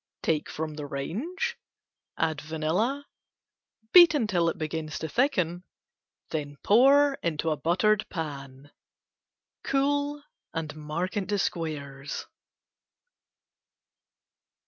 Take 0.23 0.49
from 0.49 0.73
range, 0.77 1.59
add 2.17 2.41
vanilla, 2.41 3.05
beat 3.93 4.15
until 4.15 4.49
it 4.49 4.57
begins 4.57 4.97
to 4.97 5.07
thicken, 5.07 5.63
then 6.31 6.57
pour 6.63 7.19
into 7.21 7.51
a 7.51 7.55
buttered 7.55 8.09
pan. 8.09 8.71
Cool 9.63 10.23
and 10.55 10.75
mark 10.75 11.15
into 11.17 11.37
squares. 11.37 12.25